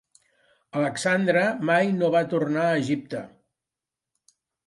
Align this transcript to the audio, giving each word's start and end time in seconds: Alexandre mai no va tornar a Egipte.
Alexandre 0.79 1.43
mai 1.71 1.91
no 1.99 2.09
va 2.17 2.23
tornar 2.33 2.65
a 2.69 2.79
Egipte. 2.79 3.23